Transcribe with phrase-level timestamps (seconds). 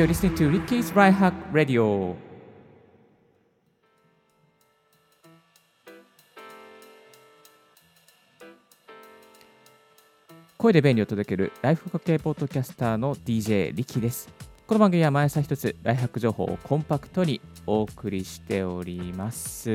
[0.00, 2.16] You're listening to Ricky's Right Hack Radio.
[10.56, 14.30] 声で便利を届けるライフ系ポッドキャスターの DJ リキです。
[14.66, 19.70] この番組は毎朝一つライフハック情報をコンパクトにお送りしております。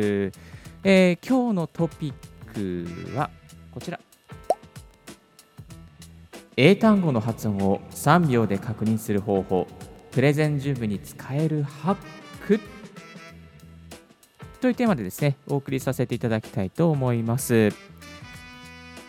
[0.83, 2.11] えー、今日のトピ
[2.51, 3.29] ックは
[3.71, 3.99] こちら。
[6.57, 9.67] 英単語の発音を3秒で確認する方法、
[10.15, 11.97] プレゼン準備に使えるハッ
[12.47, 12.61] ク
[14.61, 17.73] というテーマでですね、お送りさせていただきたいと思います。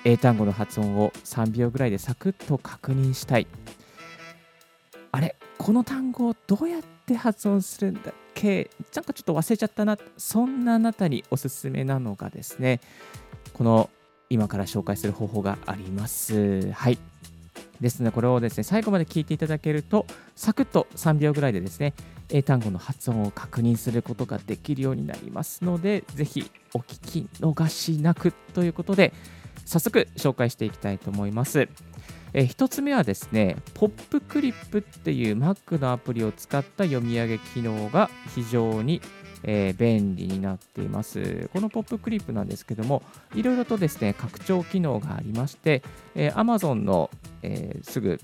[0.05, 3.47] 英単語の発音を3秒ぐらいでサクッと確認したい。
[5.13, 5.37] あれ？
[5.59, 8.69] この単語をどうやって発音するんだっけ？
[8.93, 9.97] なんかちょっと忘れちゃったな。
[10.17, 12.81] そんなあなたにおすすめなのがですね、
[13.53, 13.91] この
[14.29, 16.73] 今から紹介する方法があります。
[16.73, 16.99] はい。
[17.81, 21.95] ですので、これをですね、最後まで聞いていただけると、サクッと3秒ぐらいでですね、
[22.29, 29.13] 英単語の発音を確認することができるようになりますので、ぜひお聞き逃しなくということで、
[29.65, 31.69] 早速紹介していきたいと思います。
[32.33, 39.01] え、1つ目はですね、ポップクリップっていう Mac のアプリを使った読み上げ機能が非常に、
[39.47, 41.49] えー、便利になっています。
[41.53, 43.03] このポップクリップなんですけども、
[43.35, 45.83] いろいろとですね、拡張機能がありまして、
[46.15, 47.11] えー、Amazon の、
[47.43, 48.21] えー、すぐ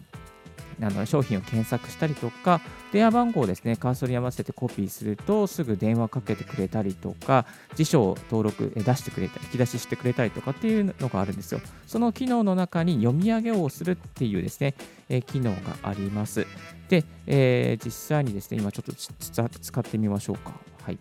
[0.81, 2.61] あの商品を検索したりとか、
[2.93, 11.61] 電話番号をですね、カーソルに合わせてコピーすると、すぐ電話かけてくれたりとか、辞書を登録、出してくれたり、引き出ししてくれたりとかっていうのがあるんですよ。
[11.87, 14.75] その機能の中に読み上げをするっていうですね、
[15.09, 16.47] え機能があります。
[16.89, 20.72] で、えー、実際にですね、今ちょっと使ってみましょうか。
[20.85, 20.99] はい。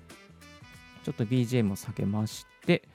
[1.04, 2.88] ちょっと BGM を下げまして、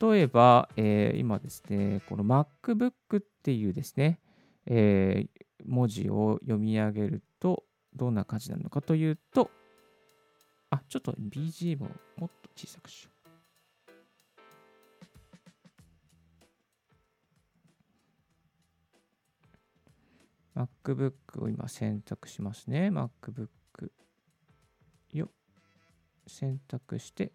[0.00, 4.20] 例えば、えー、今ですね、この MacBook っていうですね、
[4.66, 7.64] えー、文字を読み上げると
[7.94, 9.50] どんな感じなのかというと、
[10.70, 13.12] あ、ちょっと BGM をもっと小さくしよう。
[20.54, 22.90] MacBook を今選択しますね。
[22.90, 23.48] MacBook
[25.12, 25.30] よ。
[26.26, 27.32] 選択して。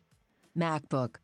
[0.55, 1.19] MacBook。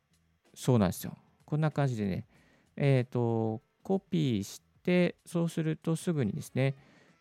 [0.53, 1.17] そうなんですよ。
[1.45, 2.27] こんな感じでね、
[2.75, 6.75] えっ、ー、と、コピーして、そうするとすぐにですね、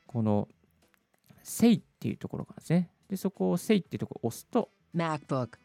[0.06, 0.48] この
[1.42, 2.90] Say っていうところがですね。
[3.08, 5.58] で、そこを Say っていうところを押すと MacBook。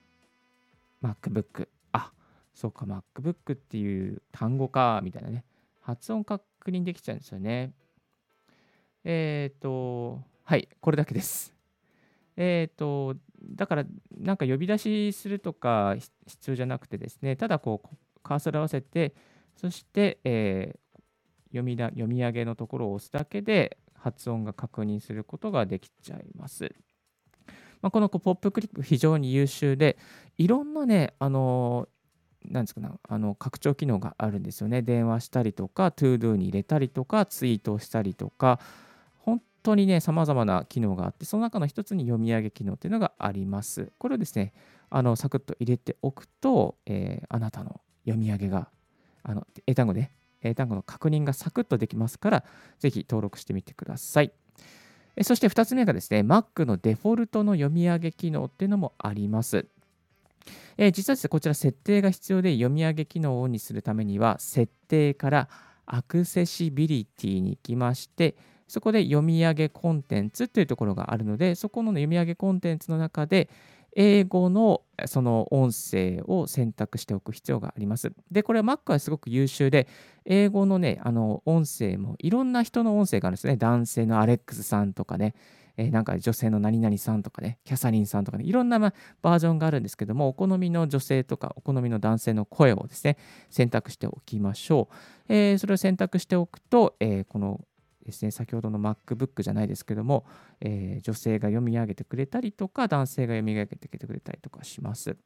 [1.03, 1.67] MacBook。
[1.91, 2.11] あ、
[2.53, 5.45] そうか、MacBook っていう単語か、みたいなね。
[5.81, 7.73] 発音確認できちゃうんですよね。
[9.03, 11.53] えっ、ー、と、はい、これだけです。
[12.35, 13.15] えっ、ー、と、
[13.49, 13.85] だから、
[14.17, 19.13] なんか呼び出しするとか必要じゃなくてですね、ただこう、カーソル合わせて、
[19.55, 20.99] そして、えー、
[21.47, 26.73] 読みだ読み上げのところを押すだけで、発音が確認することができちゃいます。
[27.81, 29.97] まあ、このポップクリップ非常に優秀で、
[30.37, 31.87] いろんなね、あの
[32.45, 34.81] なんですかね、あの拡張機能があるんですよね。
[34.81, 38.59] 電話したりとか、ToDo に入れたりとか、ツイートしたりとか、
[39.67, 43.91] 当にね、さまざまな機能があって、その中の一つに読み上げ機能っていうのがあります。
[43.97, 44.53] これをですね、
[44.89, 48.69] あのサクッと入れておくと、えー、あなたの読み上げが、
[49.23, 50.11] あの英単語で、
[50.41, 52.43] 英単語の確認がサクッとできますから、
[52.79, 54.31] ぜひ登録してみてください。
[55.17, 59.67] えそして2つ目がですね、Mac のデフォルトの読み上げ機能っていうのもあります。
[60.77, 65.49] えー、実はですね、こちら設定が必要で読み上げ機能をオンにするためには、設定から
[65.85, 73.49] アクセシビリティに行きまして、そこで読み上げコンテンツというところがあるので、そこの読み上げコンテンツの中で、
[73.95, 78.13] 英語のその音声を選択しておく必要があります。
[78.31, 79.87] で、これは Mac はすごく優秀で、
[80.25, 83.57] 英語のね、あの音声もいろんな人の音声があるんですね。
[83.57, 85.33] 男性のアレックスさんとかね、
[85.77, 93.17] えー、なんか女性の何々さんとかね、キャサリンさんとかね、いろんな、ま、バージョンがあるんですけども、お好みの女性とかお好みの男性の声をですね、
[93.49, 95.33] 選択しておきましょう。
[95.33, 97.61] えー、それを選択しておくと、えー、この
[98.07, 100.25] ですね、先ほどの MacBook じゃないですけども、
[100.61, 105.17] えー、女性が読み上げてくれたりとか、男性が読み上げてくれたりとかします。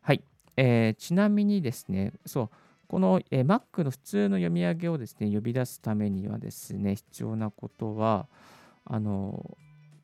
[0.00, 0.24] はい。
[0.56, 2.50] えー、ちなみにですね、そう、
[2.88, 8.26] この、えー、Mac の普通の読み上げをですね、呼び出すためにはですね、必要なことは、
[8.86, 9.58] あの、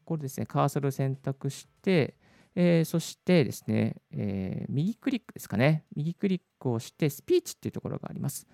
[0.05, 2.15] これですね、カーソルを選択して、
[2.55, 8.47] えー、そしてですね、えー、右クリックですかね、右クリックをして、スピーチっていうところがあります。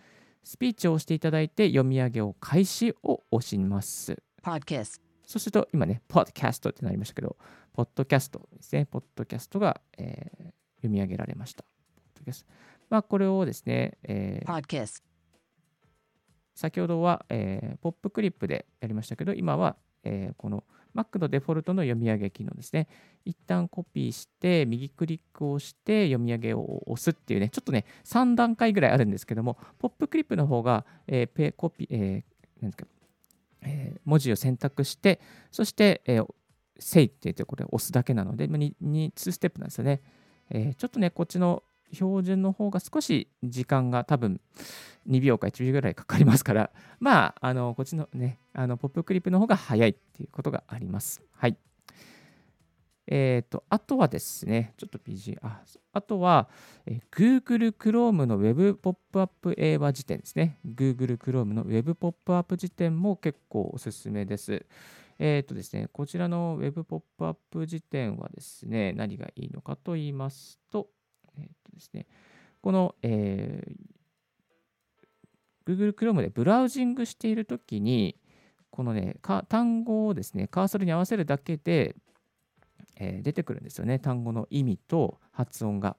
[0.48, 4.16] スピーチを押していただいて読み上げを開始を押します。
[4.42, 7.36] Podcast そうすると今ね、ポッドキャストってなりましたけど、
[7.74, 10.44] ポッドキャストですね、ポッドキャストが、えー、
[10.76, 11.66] 読み上げられました。
[12.88, 14.50] まあ、これをですね、えー、
[16.54, 20.64] 先ほどは、えー、ポップクリップでやりましたけど、今はえーこの
[20.94, 22.88] Mac のデフォルトの読み上げ機能ですね。
[23.24, 32.86] 一旦コピーして、右クリックをして読み上げを押すっていうね、ちょっとね、3段階ぐらいあるんですけども、ポップクリップの方が、えーペコピー、えーですか
[33.62, 35.20] えー文字を選択して、
[35.52, 36.34] そして、えー、
[36.78, 40.02] Say っていうところで押すだけなので、2, 2ステップなんですよね。
[40.50, 41.62] えーちょっとね、こっちの
[41.92, 44.40] 標準の方が少し時間が多分
[45.08, 46.70] 2秒か1秒ぐらいかかりますから、
[47.00, 51.22] まあ、あのこっちのね、あのポップクリップの方が早いっていうことがあります。
[51.32, 51.56] はい。
[53.10, 55.62] えっ、と、あとはですね、ちょっと PG、あ
[55.92, 56.50] あとは、
[56.84, 60.58] えー Google Chrome の Web ポップアップ英和辞典ですね。
[60.66, 64.66] Google Chrome の Web ポップアップ辞典も結構おすすめです。
[65.18, 70.88] えっ、とですね、こちらの Web ポップアップ辞典はですね、何がいいのかと言いますと、
[71.38, 72.06] えっ、とですね、
[72.60, 73.98] この、えー
[75.66, 78.16] Google Chrome でブラウジングしているときに、
[78.70, 79.16] このね、
[79.50, 81.94] 単語をですね、カーソルに合わせるだけで、
[82.96, 85.98] えー出てくるんですよね、単語の意味と発音が。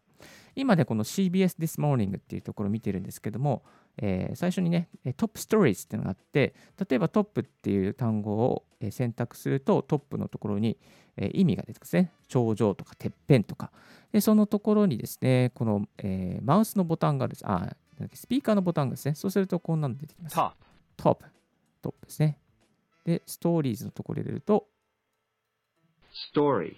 [0.56, 3.64] 今ね、この CBS This Morning っていうところを見てるんですけども、
[3.98, 6.56] えー最初にね、えトップストーリーズっていうのがあって、
[6.90, 10.80] 例えばトップっていう単語を選択すると、トップのところに
[11.20, 12.12] え意味が出てくるんですね。
[12.28, 13.72] 頂上とかてっぺんとか。
[14.12, 17.48] で、そのところにですね、この、えーマウスのボタンがあるんです。
[17.48, 17.76] あ、なんだ
[18.06, 20.36] っけスピーカーのボタンがですね、そうするとこんなの出てきます。
[20.38, 20.54] top,
[20.98, 21.26] トップ。
[21.82, 22.38] トップですね。
[23.06, 24.68] で、ストーリーズのところ入れると、
[26.34, 26.76] story,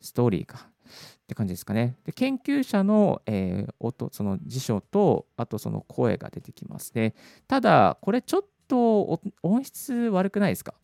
[0.00, 0.68] ストーリーか。
[0.68, 1.96] って感じですかね。
[2.04, 7.14] で、研究者の、えー音、その辞書と、あとその声が出てきますね。
[7.48, 10.74] ただ、これちょっとお音質悪くないですか？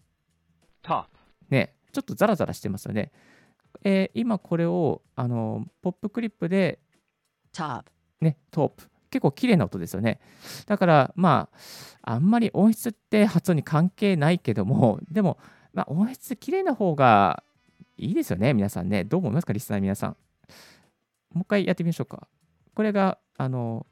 [1.50, 3.12] ね、ちょっとザラザラしてますよね。
[3.84, 6.78] えー今これを、あの、ポップクリップで
[7.52, 7.84] top,
[8.20, 8.88] ね、トープ。
[9.10, 10.20] 結構綺麗な音ですよね。
[10.66, 11.48] だから、ま
[12.02, 15.38] あ、あんまり音質って発音に関係ないけども、でも、
[15.72, 17.42] まあ、音質綺麗な方が
[17.96, 19.04] いいですよね、皆さんね。
[19.04, 20.16] どう思いますか、リスナーの皆さん。
[21.32, 22.28] もう一回やってみましょうか。
[22.74, 23.86] これが、あの、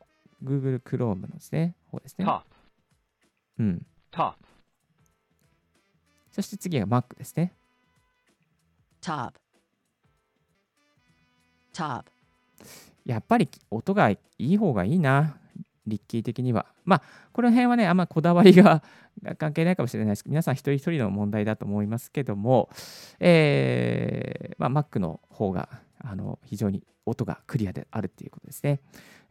[0.45, 2.27] Google Chrome のですね、方ですね。
[2.27, 2.43] top,
[3.59, 3.87] うん。
[4.13, 4.35] top,
[6.31, 7.55] そして次が Mac ですね。
[9.01, 9.33] top,
[11.77, 12.05] top,
[13.05, 15.37] やっぱり音がいい方がいいな、
[15.87, 16.67] リッキー的には。
[16.85, 17.03] まあ、
[17.33, 18.83] この辺はね、あんまこだわりが
[19.39, 22.69] 関係ないかもしれないですけど、皆さん一人一人の問題だと思いますけども、
[23.21, 25.69] えーまあ、Mac の方が
[25.99, 28.81] あの非常に音がクリアであるということですね。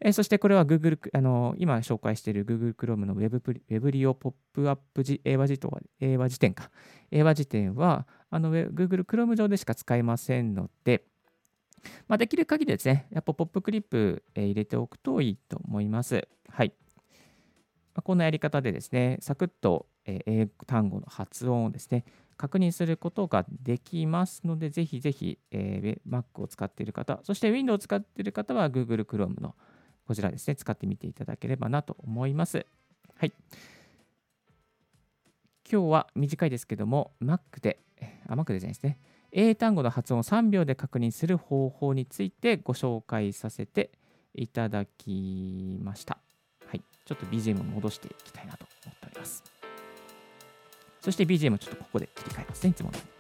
[0.02, 6.70] えーそしてこれは Google、あの今紹介している Google Chrome の Web, プリ Web 利用ポップアップじ英和辞典は英和辞典か。
[7.12, 11.06] 英和辞典はあの Google Chrome 上でしか使えませんので、
[12.08, 16.28] まあ、できる限りですね、やっぱポップクリップ、え入れておくといいと思います。
[16.50, 16.74] はい。
[17.94, 22.06] まあこんなやり方でですね、サクッと、え英単語の発音をですね、
[22.38, 29.56] 確認することができますので、ぜひぜひ、えー Mac を使っている方、そして Windows を使っている方は Google Chrome の
[30.06, 32.66] こちらですね、使ってみていただければなと思います。
[33.16, 33.34] はい。
[35.72, 37.80] 今日は短いですけども、Mac で、
[38.28, 39.00] あ、Mac でじゃないですね。
[39.38, 43.92] 英単語の発音を3秒で確認する方法についてご紹介させて
[44.34, 46.20] いただきました。
[46.66, 46.82] はい。
[47.06, 49.44] ちょっと BGM を戻していきたいなと思っております。
[51.02, 53.15] そして BGM をちょっとここで切り替えますね、いつものように。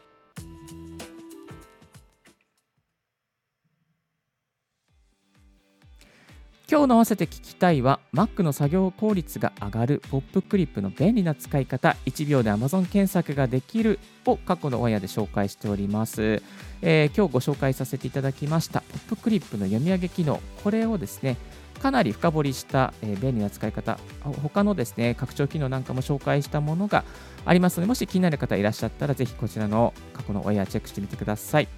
[6.75, 16.43] 今日の合わせて聞きたいは Mac の作業効率が上がるポップクリップの便利な使い方1秒で Amazon 検索ができるを過去のオンエアで紹介しております、
[16.81, 20.41] えー今日ご紹介させていただきましたポップクリップの読み上げ機能。
[20.65, 21.37] これをですね
[21.81, 23.97] かなり深掘りした、え便利な使い方あ
[24.43, 27.05] 他のですね拡張機能なんかも紹介したものが
[27.45, 31.69] ありますのでもし気になる方いらっしゃったらぜひこちらの過去のオンエアチェックしてみてください。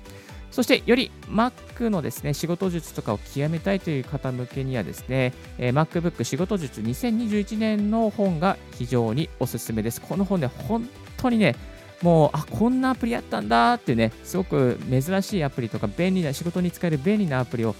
[0.51, 10.01] そしてより Mac のですね仕事術とかを極めたいという方向けにはですね、えー MacBook 仕事術2021年の本が非常におすすめです。
[10.01, 11.56] この本ね、本当にね、
[12.01, 17.75] もう、あ、こんなアプリやったんだってね、すごく珍しいアプリとか便利な仕事に使える便利なアプリを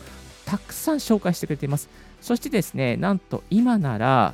[0.46, 1.90] たくさん紹介してくれています。
[2.22, 4.34] そしてですね、なんと今なら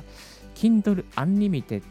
[0.54, 1.82] Kindle Unlimited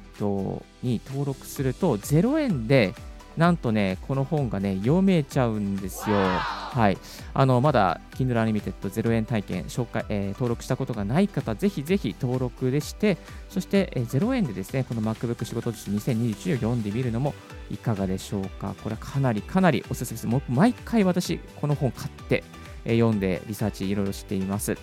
[0.81, 2.93] に登録すると0円で
[3.37, 6.15] なんとね、この本がね、読めちゃうんですよ。
[6.15, 6.97] はい。
[7.33, 13.17] あの、まだ Kindle Unlimited 0円体験紹介、えー登録したことがない方、ぜひぜひ登録でして、
[13.49, 17.33] そして、えー0円でですね、この MacBook 仕事術2021を読んでみるのも
[17.71, 18.75] いかがでしょうか。
[18.83, 20.27] これはかなりかなりおすすめです。
[20.27, 22.43] もう毎回私、この本買って、
[22.85, 24.77] えー読んでリサーチいろいろしています。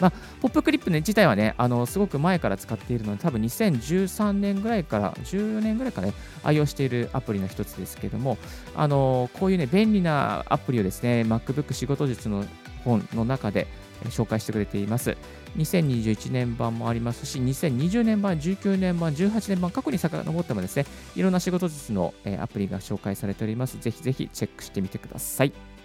[0.00, 8.38] まあ、ポップクリップ、ね、自体はね、あのすごく前から使っているので、多分2013年ぐらいから、14年ぐらいからね、愛用しているアプリの一つですけども、
[8.74, 12.44] あのこういうね、便利なアプリをですね、MacBook 仕事術の
[12.84, 13.66] 本の中で
[14.04, 15.16] 紹介してくれています。
[15.56, 23.78] 2021年版もありますし、2020年版、19年版、18年版、過去に遡ってもですね、いろんな仕事術のアプリが紹介されております。
[23.80, 25.75] ぜひぜひチェックしてみてください。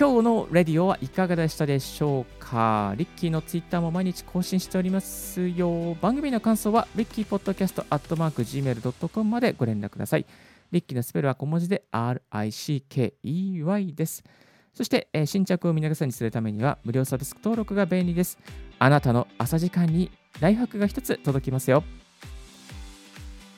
[0.00, 2.94] 今日のレディオはいかがでしたでしょうか？
[2.96, 5.94] リッキーのツイッターも毎日更新しておりますよ。
[6.00, 10.24] 番組の感想は、リッキーポッドキャストアットマーク Gmail.com までご連絡ください。
[10.72, 14.24] リッキーのスペルは小文字で RICKEY です。
[14.72, 18.38] そして、えー、新着を見逃さにするためには、無料サブスク登録が便利です。
[18.78, 21.84] あなたの朝時間にライフハックが一つ届きますよ。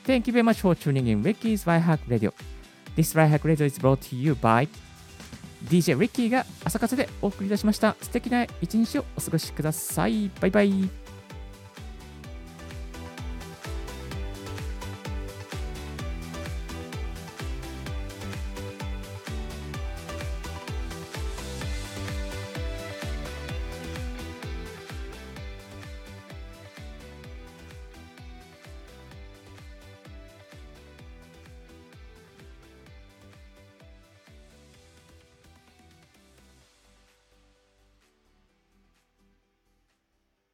[0.05, 2.33] Thank you very much for tuning in Ricky's Life Hack Radio.
[2.97, 4.67] This Life Hack Radio is brought to you by
[5.69, 7.97] DJ リッキーが朝活でお送りいたしました。
[8.01, 10.31] 素敵な一日をお過ごしください。
[10.41, 11.02] バイバイ。